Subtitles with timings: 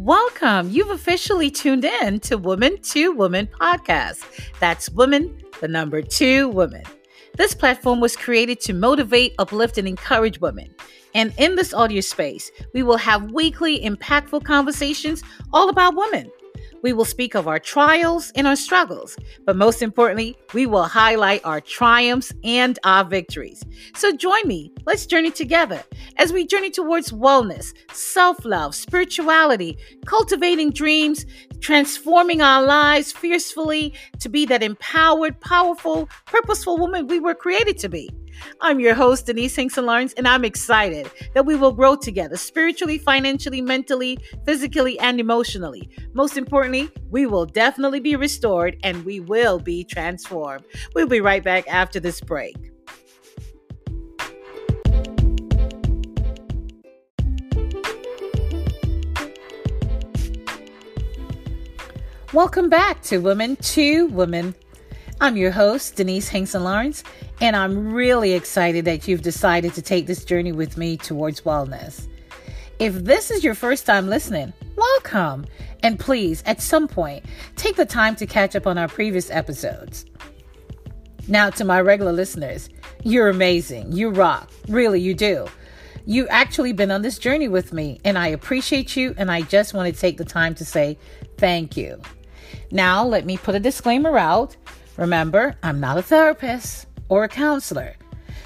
[0.00, 0.70] Welcome.
[0.70, 4.24] You've officially tuned in to Woman to Woman podcast.
[4.58, 6.84] That's Woman, the number two woman.
[7.36, 10.74] This platform was created to motivate, uplift, and encourage women.
[11.14, 15.22] And in this audio space, we will have weekly impactful conversations
[15.52, 16.30] all about women.
[16.82, 21.44] We will speak of our trials and our struggles, but most importantly, we will highlight
[21.44, 23.62] our triumphs and our victories.
[23.94, 24.72] So join me.
[24.86, 25.82] Let's journey together
[26.16, 31.26] as we journey towards wellness, self love, spirituality, cultivating dreams,
[31.60, 37.88] transforming our lives fiercely to be that empowered, powerful, purposeful woman we were created to
[37.88, 38.10] be.
[38.60, 42.98] I'm your host, Denise Hinkson Lawrence, and I'm excited that we will grow together spiritually,
[42.98, 45.88] financially, mentally, physically, and emotionally.
[46.12, 50.64] Most importantly, we will definitely be restored and we will be transformed.
[50.94, 52.56] We'll be right back after this break.
[62.32, 64.54] Welcome back to Women to Women.
[65.22, 67.04] I'm your host, Denise Hinkson Lawrence,
[67.42, 72.08] and I'm really excited that you've decided to take this journey with me towards wellness.
[72.78, 75.44] If this is your first time listening, welcome.
[75.82, 77.26] And please, at some point,
[77.56, 80.06] take the time to catch up on our previous episodes.
[81.28, 82.70] Now, to my regular listeners,
[83.04, 83.92] you're amazing.
[83.92, 84.50] You rock.
[84.68, 85.48] Really, you do.
[86.06, 89.74] You actually been on this journey with me, and I appreciate you, and I just
[89.74, 90.96] want to take the time to say
[91.36, 92.00] thank you.
[92.72, 94.56] Now, let me put a disclaimer out.
[94.96, 97.96] Remember, I'm not a therapist or a counselor.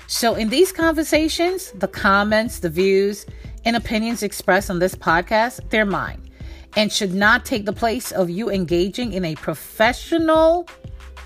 [0.07, 3.27] So, in these conversations, the comments, the views,
[3.65, 6.31] and opinions expressed on this podcast, they're mine
[6.77, 10.69] and should not take the place of you engaging in a professional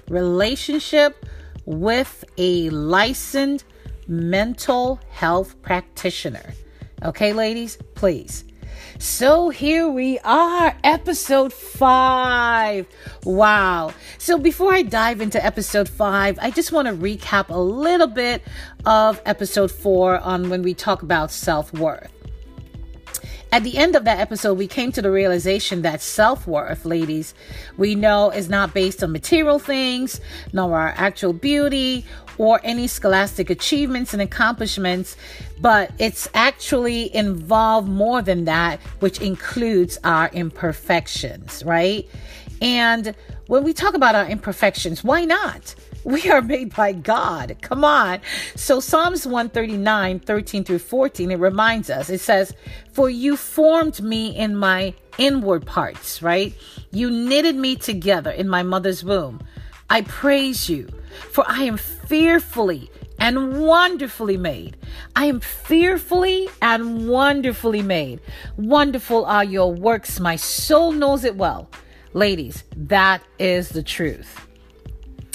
[0.08, 1.26] relationship
[1.64, 3.64] with a licensed
[4.06, 6.54] mental health practitioner.
[7.02, 8.44] Okay, ladies, please
[8.98, 12.86] so here we are, episode five.
[13.24, 13.92] Wow.
[14.18, 18.42] So before I dive into episode five, I just want to recap a little bit
[18.84, 22.17] of episode four on when we talk about self worth.
[23.50, 27.34] At the end of that episode, we came to the realization that self worth, ladies,
[27.78, 30.20] we know is not based on material things,
[30.52, 32.04] nor our actual beauty
[32.36, 35.16] or any scholastic achievements and accomplishments,
[35.60, 42.06] but it's actually involved more than that, which includes our imperfections, right?
[42.60, 43.14] And
[43.46, 45.74] when we talk about our imperfections, why not?
[46.04, 47.56] We are made by God.
[47.60, 48.20] Come on.
[48.54, 52.54] So Psalms 139, 13 through 14, it reminds us, it says,
[52.92, 56.54] For you formed me in my inward parts, right?
[56.92, 59.40] You knitted me together in my mother's womb.
[59.90, 60.88] I praise you,
[61.30, 64.76] for I am fearfully and wonderfully made.
[65.16, 68.20] I am fearfully and wonderfully made.
[68.56, 70.20] Wonderful are your works.
[70.20, 71.68] My soul knows it well.
[72.14, 74.47] Ladies, that is the truth.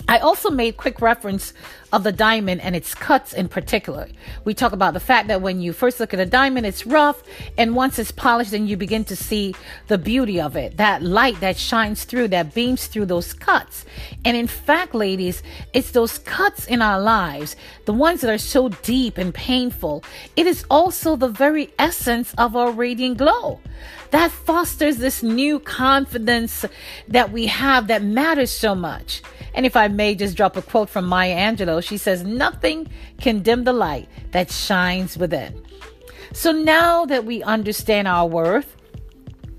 [0.08, 1.54] I also made quick reference
[1.94, 4.10] of the diamond and its cuts in particular.
[4.44, 7.22] We talk about the fact that when you first look at a diamond, it's rough,
[7.56, 9.54] and once it's polished, then you begin to see
[9.88, 13.86] the beauty of it that light that shines through, that beams through those cuts.
[14.26, 17.56] And in fact, ladies, it's those cuts in our lives,
[17.86, 20.04] the ones that are so deep and painful,
[20.36, 23.60] it is also the very essence of our radiant glow
[24.10, 26.66] that fosters this new confidence
[27.08, 29.22] that we have that matters so much.
[29.56, 32.90] And if I may just drop a quote from Maya Angelou, she says, Nothing
[33.20, 35.64] can dim the light that shines within.
[36.34, 38.76] So now that we understand our worth,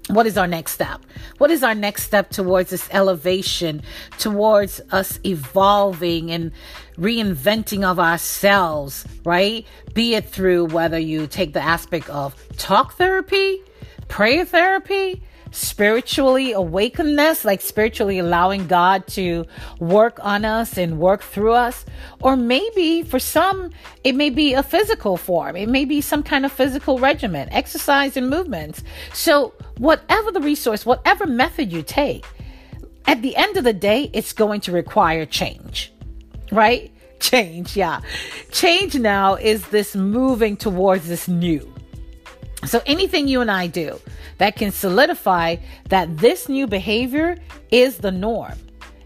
[0.08, 1.00] what is our next step?
[1.38, 3.82] What is our next step towards this elevation,
[4.18, 6.52] towards us evolving and
[6.96, 9.66] reinventing of ourselves, right?
[9.94, 13.62] Be it through whether you take the aspect of talk therapy,
[14.08, 15.22] prayer therapy,
[15.54, 19.47] spiritually awakeness, like spiritually allowing God to
[19.78, 21.84] work on us and work through us.
[22.20, 23.70] Or maybe for some,
[24.03, 25.56] it may be a physical form.
[25.56, 28.82] It may be some kind of physical regimen, exercise and movements.
[29.12, 32.26] So whatever the resource, whatever method you take,
[33.06, 35.93] at the end of the day, it's going to require change,
[36.50, 36.90] right?
[37.20, 38.02] Change, yeah.
[38.50, 41.74] Change now is this moving towards this new.
[42.66, 44.00] So anything you and I do
[44.38, 45.56] that can solidify
[45.88, 47.37] that this new behavior
[47.70, 48.55] is the norm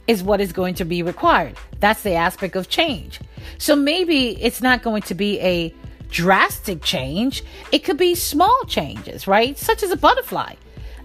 [0.06, 1.56] is what is going to be required.
[1.80, 3.20] That's the aspect of change.
[3.58, 5.74] So maybe it's not going to be a
[6.10, 7.44] drastic change.
[7.72, 9.56] It could be small changes, right?
[9.58, 10.54] Such as a butterfly.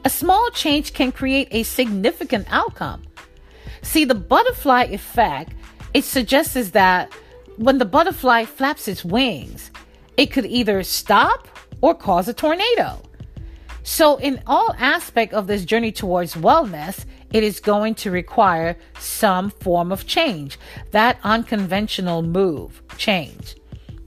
[0.05, 3.03] A small change can create a significant outcome.
[3.81, 5.53] See, the butterfly effect,
[5.93, 7.11] it suggests that
[7.57, 9.71] when the butterfly flaps its wings,
[10.17, 11.47] it could either stop
[11.83, 12.97] or cause a tornado.
[13.83, 17.03] So, in all aspect of this journey towards wellness,
[17.33, 20.57] it is going to require some form of change,
[20.91, 23.57] that unconventional move, change.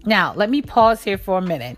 [0.06, 1.76] Now, let me pause here for a minute.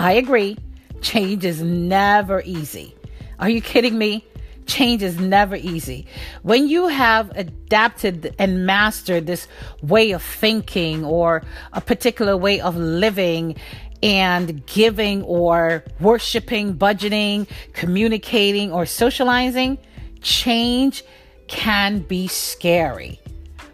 [0.00, 0.58] I agree,
[1.00, 2.96] change is never easy.
[3.38, 4.26] Are you kidding me?
[4.66, 6.06] Change is never easy.
[6.42, 9.46] When you have adapted and mastered this
[9.82, 13.56] way of thinking or a particular way of living
[14.02, 19.78] and giving or worshiping, budgeting, communicating, or socializing,
[20.22, 21.04] change
[21.48, 23.20] can be scary.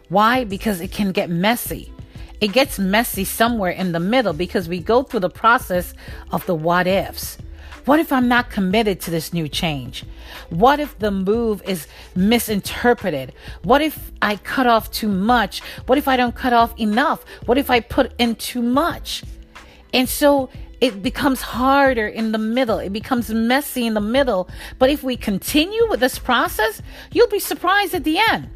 [0.08, 0.44] Why?
[0.44, 1.92] Because it can get messy.
[2.40, 5.94] It gets messy somewhere in the middle because we go through the process
[6.32, 7.38] of the what ifs.
[7.86, 10.04] What if I'm not committed to this new change?
[10.50, 11.86] What if the move is
[12.16, 13.32] misinterpreted?
[13.62, 15.60] What if I cut off too much?
[15.86, 17.24] What if I don't cut off enough?
[17.46, 19.22] What if I put in too much?
[19.96, 20.50] And so
[20.82, 22.78] it becomes harder in the middle.
[22.78, 24.50] It becomes messy in the middle.
[24.78, 26.82] But if we continue with this process,
[27.12, 28.50] you'll be surprised at the end.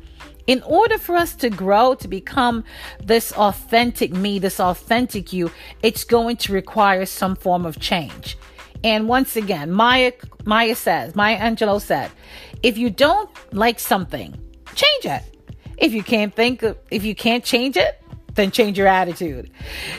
[0.46, 2.62] In order for us to grow, to become
[3.02, 5.50] this authentic me, this authentic you,
[5.82, 8.36] it's going to require some form of change.
[8.84, 10.12] And once again, Maya
[10.44, 12.10] Maya says, Maya Angelou said,
[12.62, 14.38] if you don't like something,
[14.74, 15.22] change it.
[15.78, 17.99] If you can't think if you can't change it,
[18.34, 19.50] then change your attitude.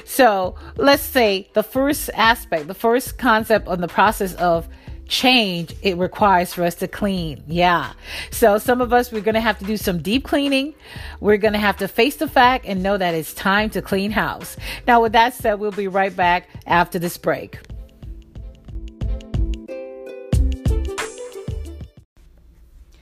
[0.06, 4.68] So let's say the first aspect, the first concept on the process of
[5.08, 7.44] change it requires for us to clean.
[7.46, 7.92] Yeah.
[8.32, 10.74] So some of us, we're going to have to do some deep cleaning.
[11.20, 14.12] We're going to have to face the fact and know that it's time to clean
[14.12, 14.56] house.
[14.88, 17.60] Now, with that said, we'll be right back after this break.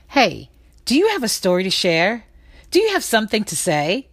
[0.08, 0.50] Hey,
[0.86, 2.26] do you have a story to share?
[2.72, 4.09] Do you have something to say?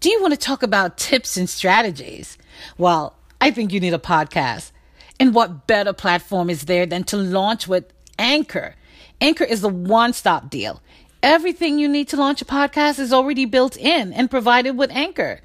[0.00, 2.38] Do you want to talk about tips and strategies?
[2.78, 4.72] Well, I think you need a podcast.
[5.18, 8.76] And what better platform is there than to launch with Anchor?
[9.20, 10.80] Anchor is the one stop deal.
[11.22, 15.42] Everything you need to launch a podcast is already built in and provided with Anchor.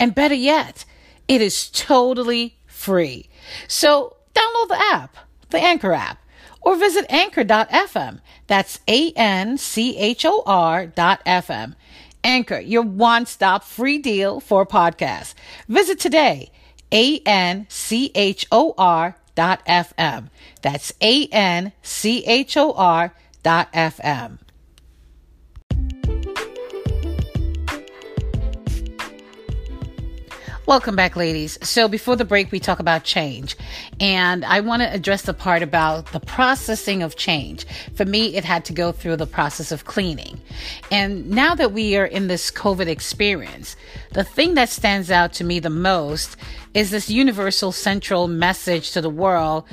[0.00, 0.86] And better yet,
[1.28, 3.28] it is totally free.
[3.66, 5.18] So download the app,
[5.50, 6.18] the Anchor app,
[6.62, 8.20] or visit anchor.fm.
[8.46, 11.74] That's A N C H O R dot FM
[12.24, 15.34] Anchor, your one stop free deal for podcasts.
[15.68, 16.50] Visit today,
[16.92, 20.28] A N C H O R dot FM.
[20.62, 24.38] That's A N C H O R dot FM.
[30.68, 31.58] Welcome back, ladies.
[31.66, 33.56] So, before the break, we talk about change.
[34.00, 37.64] And I want to address the part about the processing of change.
[37.94, 40.38] For me, it had to go through the process of cleaning.
[40.92, 43.76] And now that we are in this COVID experience,
[44.12, 46.36] the thing that stands out to me the most
[46.74, 49.64] is this universal central message to the world,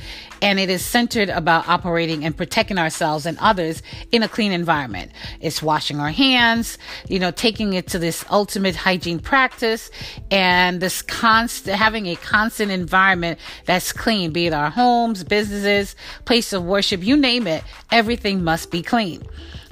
[0.42, 3.82] and it is centered about operating and protecting ourselves and others
[4.12, 5.12] in a clean environment.
[5.42, 6.78] It's washing our hands,
[7.08, 9.92] you know, taking it to this ultimate hygiene practice,
[10.32, 15.96] and this constant having a constant environment that's clean, be it our homes, businesses,
[16.26, 19.24] place of worship, you name it, everything must be clean.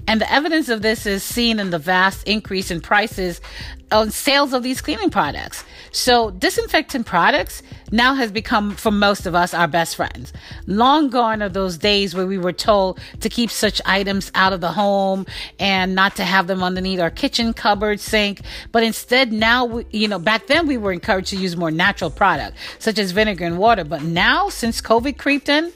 [0.08, 3.40] And the evidence of this is seen in the vast increase in prices
[3.92, 5.64] on sales of these cleaning products.
[5.92, 7.62] So disinfectant products
[7.92, 10.34] now has become for most of us our best friends.
[10.66, 14.62] Long gone are those days where we were told to keep such items out of
[14.62, 15.26] the home
[15.60, 18.42] and not to have them underneath our kitchen cupboard sink.
[18.72, 22.10] But instead now, we, you know, back then we were encouraged to use more natural
[22.10, 23.84] product such as vinegar and water.
[23.84, 25.72] But now since COVID creeped in,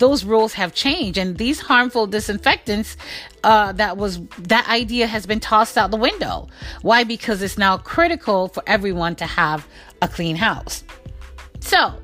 [0.00, 1.16] those rules have changed.
[1.16, 2.96] And these harmful disinfectants
[3.44, 6.48] uh, that was that idea has been tossed out the window.
[6.82, 7.04] Why?
[7.04, 9.68] Because it's now critical for everyone to have
[10.02, 10.82] a clean house.
[11.60, 11.94] So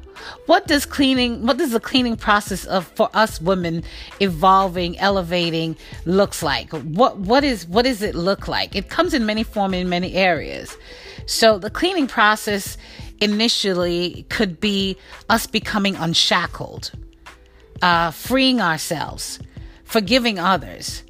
[0.45, 3.83] what does cleaning what does the cleaning process of for us women
[4.21, 6.71] evolving elevating looks like?
[6.73, 8.77] What what is what does it look like?
[8.77, 10.77] It comes in many form in many areas.
[11.25, 12.77] So the cleaning process
[13.21, 14.99] initially could be
[15.31, 16.93] us becoming unshackled
[17.83, 19.39] uh, freeing ourselves,
[19.85, 21.03] forgiving others,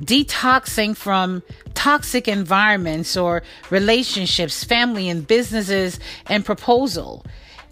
[0.00, 1.42] detoxing from
[1.74, 7.24] toxic environments or relationships, family and businesses, and proposal.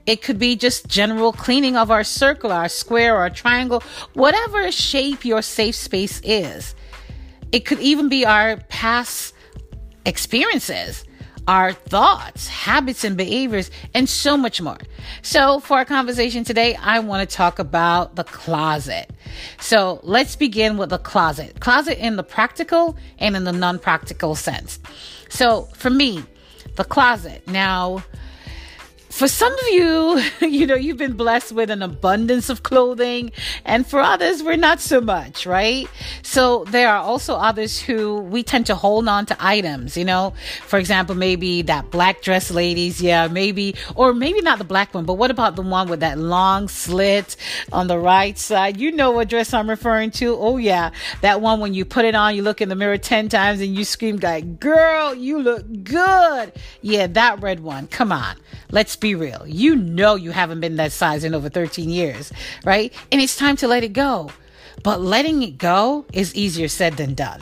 [0.05, 3.83] It could be just general cleaning of our circle, our square, our triangle,
[4.15, 6.75] whatever shape your safe space is.
[7.53, 9.35] It could even be our past
[10.05, 11.05] experiences
[11.49, 14.79] our thoughts, habits, and behaviors, and so much more.
[15.23, 19.11] So, for our conversation today, I want to talk about the closet.
[19.61, 21.61] So, let's begin with the closet.
[21.61, 24.79] Closet in the practical and in the non practical sense.
[25.29, 26.25] So, for me,
[26.77, 27.47] the closet.
[27.47, 28.05] Now,
[29.13, 33.31] for some of you, you know, you've been blessed with an abundance of clothing,
[33.63, 35.87] and for others, we're not so much, right?
[36.23, 40.33] So there are also others who we tend to hold on to items, you know,
[40.67, 45.05] for example, maybe that black dress ladies, yeah, maybe, or maybe not the black one,
[45.05, 47.37] but what about the one with that long slit
[47.71, 48.79] on the right side?
[48.79, 50.35] You know what dress I'm referring to?
[50.37, 50.91] Oh, yeah,
[51.21, 53.75] that one when you put it on, you look in the mirror 10 times and
[53.75, 56.55] you scream, like, girl, you look good.
[56.81, 57.89] Yeah, that red one.
[57.89, 58.37] Come on.
[58.71, 59.45] Let's be real.
[59.47, 62.33] You know you haven't been that size in over 13 years,
[62.65, 62.95] right?
[63.11, 64.31] And it's time to let it go.
[64.83, 67.41] But letting it go is easier said than done.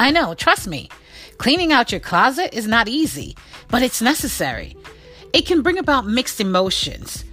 [0.00, 0.88] I know, trust me.
[1.36, 3.36] Cleaning out your closet is not easy,
[3.68, 4.76] but it's necessary.
[5.32, 7.24] It can bring about mixed emotions.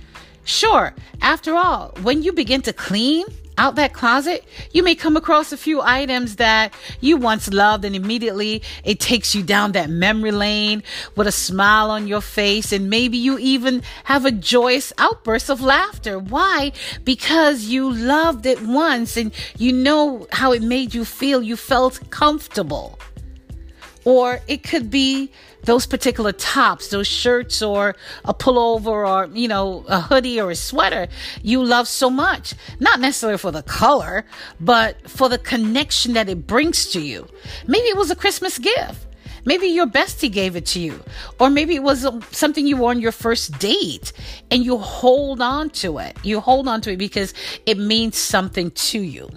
[0.43, 3.25] Sure, after all, when you begin to clean,
[3.57, 7.95] out that closet, you may come across a few items that you once loved and
[7.95, 10.83] immediately it takes you down that memory lane
[11.15, 15.61] with a smile on your face and maybe you even have a joyous outburst of
[15.61, 16.19] laughter.
[16.19, 16.71] Why?
[17.03, 21.41] Because you loved it once and you know how it made you feel.
[21.41, 22.99] You felt comfortable.
[24.03, 25.31] Or it could be
[25.65, 30.55] those particular tops, those shirts or a pullover or, you know, a hoodie or a
[30.55, 31.07] sweater
[31.41, 32.53] you love so much.
[32.79, 34.25] Not necessarily for the color,
[34.59, 37.27] but for the connection that it brings to you.
[37.67, 39.05] Maybe it was a Christmas gift.
[39.45, 41.03] Maybe your bestie gave it to you.
[41.39, 44.11] Or maybe it was something you wore on your first date
[44.49, 46.17] and you hold on to it.
[46.23, 47.33] You hold on to it because
[47.67, 49.29] it means something to you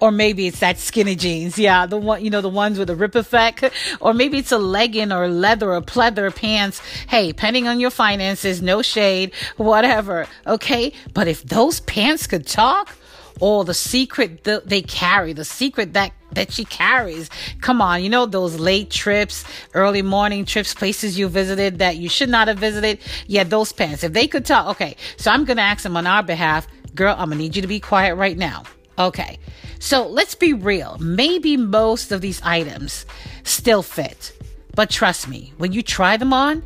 [0.00, 1.58] or maybe it's that skinny jeans.
[1.58, 3.64] Yeah, the one, you know, the ones with the rip effect,
[4.00, 6.80] or maybe it's a legging or leather or pleather pants.
[7.08, 10.26] Hey, depending on your finances, no shade, whatever.
[10.46, 10.92] Okay.
[11.14, 12.94] But if those pants could talk,
[13.40, 17.30] or the secret that they carry, the secret that that she carries.
[17.60, 22.08] Come on, you know those late trips, early morning trips, places you visited that you
[22.08, 22.98] should not have visited.
[23.26, 24.04] Yeah, those pants.
[24.04, 24.96] If they could talk, okay.
[25.16, 27.14] So I'm gonna ask them on our behalf, girl.
[27.18, 28.64] I'm gonna need you to be quiet right now.
[28.98, 29.38] Okay.
[29.78, 30.96] So let's be real.
[31.00, 33.06] Maybe most of these items
[33.44, 34.32] still fit.
[34.74, 36.62] But trust me, when you try them on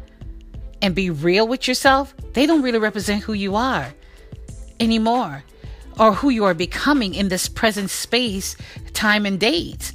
[0.82, 3.92] and be real with yourself, they don't really represent who you are
[4.78, 5.44] anymore
[5.98, 8.56] or who you are becoming in this present space,
[8.94, 9.92] time, and date.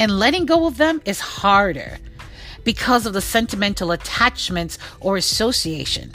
[0.00, 1.98] And letting go of them is harder
[2.62, 6.12] because of the sentimental attachments or association.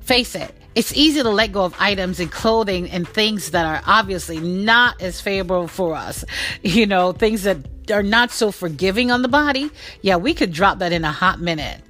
[0.00, 3.82] Face it, it's easy to let go of items and clothing and things that are
[3.86, 6.24] obviously not as favorable for us.
[6.62, 7.58] You know, things that
[7.90, 9.70] are not so forgiving on the body.
[10.02, 11.80] Yeah, we could drop that in a hot minute.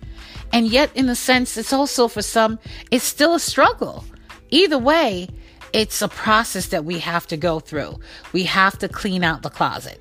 [0.53, 2.59] And yet, in a sense, it's also for some,
[2.91, 4.05] it's still a struggle.
[4.51, 5.29] Either way,
[5.73, 7.99] it's a process that we have to go through.
[8.33, 10.01] We have to clean out the closet.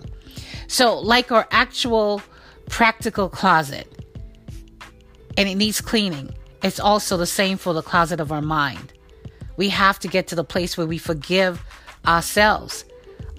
[0.67, 2.21] So, like our actual
[2.69, 3.87] practical closet,
[5.37, 6.33] and it needs cleaning
[6.63, 8.93] it's also the same for the closet of our mind.
[9.57, 11.63] We have to get to the place where we forgive
[12.05, 12.85] ourselves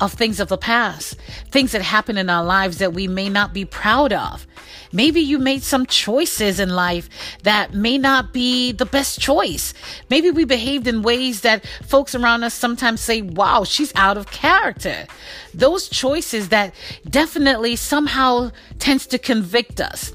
[0.01, 1.17] of things of the past,
[1.51, 4.47] things that happen in our lives that we may not be proud of.
[4.93, 7.09] Maybe you made some choices in life
[7.43, 9.73] that may not be the best choice.
[10.11, 14.31] Maybe we behaved in ways that folks around us sometimes say, wow, she's out of
[14.31, 15.07] character.
[15.53, 16.75] Those choices that
[17.09, 20.13] definitely somehow tends to convict us,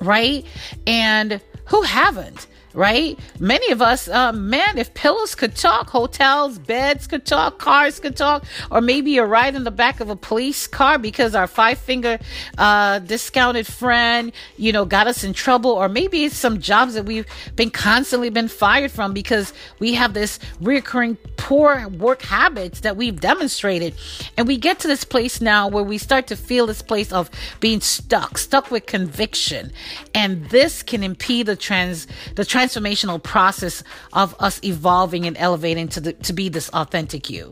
[0.00, 0.46] right?
[0.86, 2.46] And who haven't?
[2.74, 3.18] Right?
[3.38, 8.16] Many of us, uh, man, if pillows could talk, hotels, beds could talk, cars could
[8.16, 11.78] talk, or maybe a ride in the back of a police car because our five
[11.78, 12.18] finger
[12.58, 17.04] uh, discounted friend, you know, got us in trouble, or maybe it's some jobs that
[17.04, 17.26] we've
[17.56, 23.20] been constantly been fired from because we have this reoccurring poor work habits that we've
[23.20, 23.94] demonstrated,
[24.36, 27.30] and we get to this place now where we start to feel this place of
[27.60, 29.72] being stuck, stuck with conviction,
[30.14, 35.88] and this can impede the trans the trans transformational process of us evolving and elevating
[35.88, 37.50] to, the, to be this authentic you.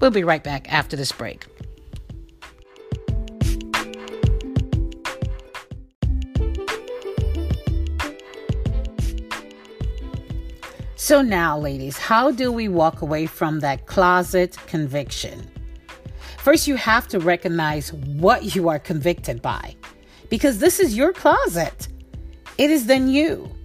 [0.00, 1.46] We'll be right back after this break.
[10.98, 15.48] So, now, ladies, how do we walk away from that closet conviction?
[16.38, 19.76] First, you have to recognize what you are convicted by
[20.30, 21.88] because this is your closet.
[22.58, 23.55] It is then you.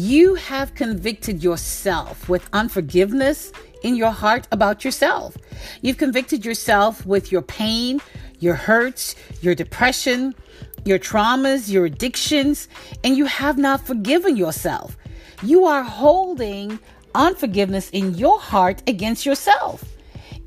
[0.00, 3.50] You have convicted yourself with unforgiveness
[3.82, 5.36] in your heart about yourself.
[5.82, 8.00] You've convicted yourself with your pain,
[8.38, 10.36] your hurts, your depression,
[10.84, 12.68] your traumas, your addictions,
[13.02, 14.96] and you have not forgiven yourself.
[15.42, 16.78] You are holding
[17.16, 19.82] unforgiveness in your heart against yourself.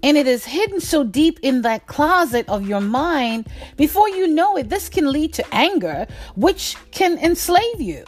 [0.02, 4.56] And it is hidden so deep in that closet of your mind, before you know
[4.56, 8.06] it, this can lead to anger, which can enslave you.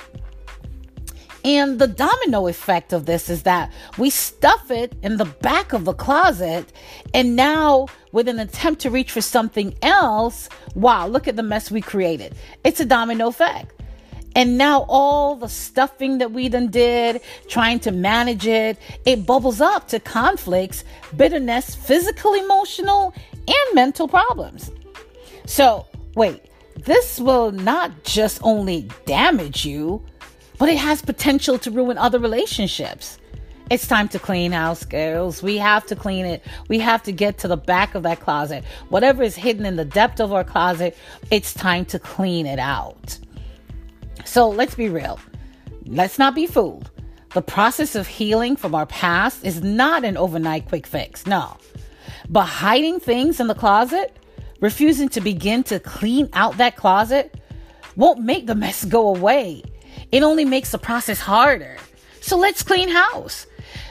[1.46, 5.84] And the domino effect of this is that we stuff it in the back of
[5.84, 6.72] the closet,
[7.14, 11.70] and now with an attempt to reach for something else, wow, look at the mess
[11.70, 12.36] we created.
[12.64, 13.82] It's a domino effect.
[14.36, 19.62] And now all the stuffing that we then did, trying to manage it, it bubbles
[19.62, 20.84] up to conflicts,
[21.16, 23.14] bitterness, physical, emotional,
[23.48, 24.72] and mental problems.
[25.46, 25.86] So,
[26.16, 26.42] wait,
[26.78, 30.04] this will not just only damage you,
[30.64, 33.20] but it has potential to ruin other relationships.
[33.70, 35.44] It's time to clean house, girls.
[35.44, 36.42] We have to clean it.
[36.70, 38.64] We have to get to the back of that closet.
[38.88, 40.96] Whatever is hidden in the depth of our closet,
[41.32, 43.20] it's time to clean it out.
[44.24, 45.20] So let's be real.
[45.86, 46.90] Let's not be fooled.
[47.34, 51.28] The process of healing from our past is not an overnight quick fix.
[51.28, 51.58] No.
[52.30, 54.16] But hiding things in the closet,
[54.62, 57.38] refusing to begin to clean out that closet,
[57.98, 59.62] won't make the mess go away.
[60.14, 61.76] It only makes the process harder.
[62.22, 63.48] So let's clean house.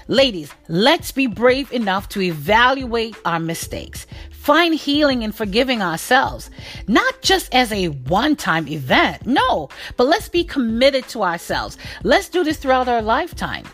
[0.07, 4.07] Ladies, let's be brave enough to evaluate our mistakes.
[4.31, 6.49] Find healing in forgiving ourselves,
[6.87, 9.26] not just as a one time event.
[9.26, 11.76] No, but let's be committed to ourselves.
[12.05, 13.64] Let's do this throughout our lifetime.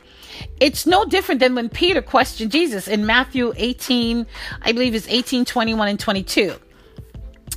[0.58, 4.26] It's no different than when Peter questioned Jesus in Matthew 18,
[4.62, 6.54] I believe it's 18, 21, and 22.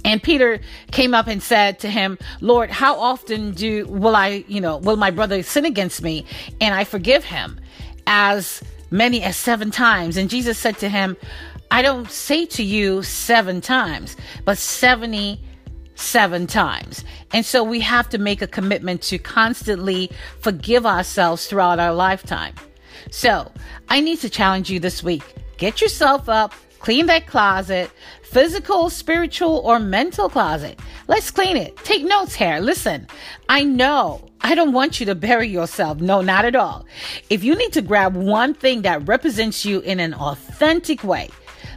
[0.03, 0.59] And Peter
[0.91, 4.97] came up and said to him, Lord, how often do, will I, you know, will
[4.97, 6.25] my brother sin against me
[6.59, 7.59] and I forgive him
[8.07, 10.17] as many as seven times?
[10.17, 11.17] And Jesus said to him,
[11.69, 17.05] I don't say to you seven times, but 77 times.
[17.31, 22.55] And so we have to make a commitment to constantly forgive ourselves throughout our lifetime.
[23.09, 23.51] So
[23.87, 25.23] I need to challenge you this week.
[25.57, 27.89] Get yourself up, clean that closet,
[28.31, 30.79] physical, spiritual, or mental closet.
[31.07, 31.75] Let's clean it.
[31.77, 32.59] Take notes here.
[32.59, 33.07] Listen,
[33.49, 35.99] I know I don't want you to bury yourself.
[35.99, 36.85] No, not at all.
[37.29, 41.29] If you need to grab one thing that represents you in an authentic way,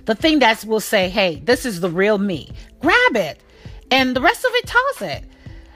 [0.04, 3.40] the thing that will say, hey, this is the real me, grab it.
[3.90, 5.24] And the rest of it, toss it.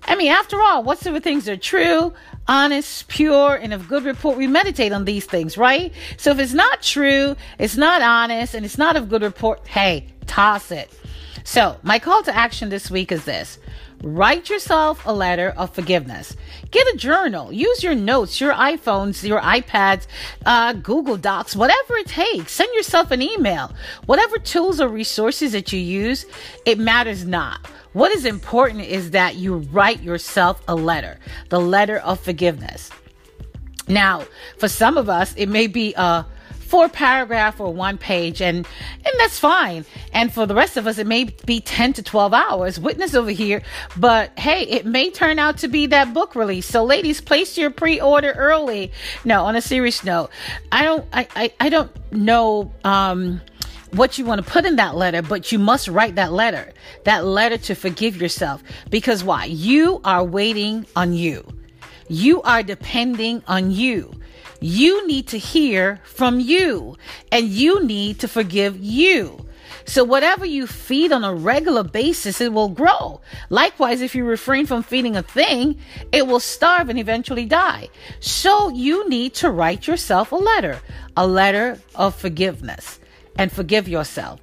[0.08, 2.14] I mean, after all, whatsoever things are true,
[2.46, 5.92] honest, pure, and of good report, we meditate on these things, right?
[6.16, 10.06] So if it's not true, it's not honest, and it's not of good report, hey,
[10.26, 10.90] toss it.
[11.44, 13.58] So, my call to action this week is this
[14.02, 16.36] write yourself a letter of forgiveness.
[16.70, 17.52] Get a journal.
[17.52, 20.06] Use your notes, your iPhones, your iPads,
[20.46, 22.52] uh, Google Docs, whatever it takes.
[22.52, 23.72] Send yourself an email.
[24.06, 26.26] Whatever tools or resources that you use,
[26.66, 27.66] it matters not.
[27.92, 32.90] What is important is that you write yourself a letter, the letter of forgiveness.
[33.88, 34.26] Now,
[34.58, 36.26] for some of us, it may be a
[36.68, 40.98] four paragraph or one page and and that's fine and for the rest of us
[40.98, 43.62] it may be 10 to 12 hours witness over here
[43.96, 47.70] but hey it may turn out to be that book release so ladies place your
[47.70, 48.92] pre-order early
[49.24, 50.28] no on a serious note
[50.70, 53.40] i don't i i, I don't know um
[53.92, 57.24] what you want to put in that letter, but you must write that letter, that
[57.24, 58.62] letter to forgive yourself.
[58.90, 59.46] Because why?
[59.46, 61.46] You are waiting on you.
[62.08, 64.12] You are depending on you.
[64.60, 66.96] You need to hear from you
[67.30, 69.46] and you need to forgive you.
[69.84, 73.20] So whatever you feed on a regular basis, it will grow.
[73.48, 75.78] Likewise, if you refrain from feeding a thing,
[76.12, 77.88] it will starve and eventually die.
[78.20, 80.80] So you need to write yourself a letter,
[81.16, 83.00] a letter of forgiveness
[83.36, 84.40] and forgive yourself.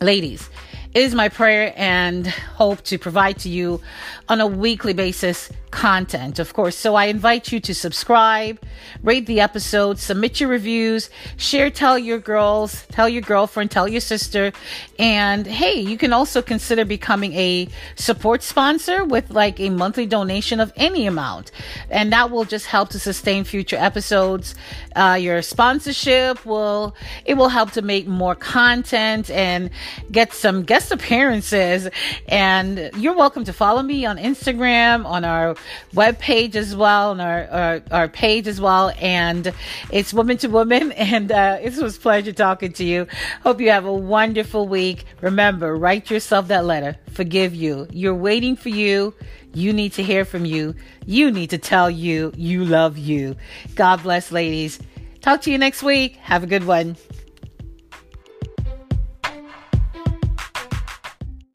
[0.00, 0.48] Ladies,
[0.96, 3.82] it is my prayer and hope to provide to you
[4.30, 6.74] on a weekly basis content, of course.
[6.74, 8.58] So I invite you to subscribe,
[9.02, 14.00] rate the episode, submit your reviews, share, tell your girls, tell your girlfriend, tell your
[14.00, 14.52] sister.
[14.98, 20.60] And hey, you can also consider becoming a support sponsor with like a monthly donation
[20.60, 21.52] of any amount.
[21.90, 24.54] And that will just help to sustain future episodes.
[24.94, 29.68] Uh, your sponsorship will, it will help to make more content and
[30.10, 31.88] get some guest appearances.
[32.28, 35.56] And you're welcome to follow me on Instagram, on our
[35.94, 38.92] web page as well, and our, our, our page as well.
[39.00, 39.52] And
[39.90, 40.92] it's woman to woman.
[41.16, 43.06] And uh, it was pleasure talking to you.
[43.42, 45.04] Hope you have a wonderful week.
[45.20, 46.96] Remember, write yourself that letter.
[47.12, 47.86] Forgive you.
[47.92, 49.14] You're waiting for you.
[49.54, 50.74] You need to hear from you.
[51.06, 53.36] You need to tell you you love you.
[53.74, 54.78] God bless, ladies.
[55.22, 56.16] Talk to you next week.
[56.16, 56.96] Have a good one.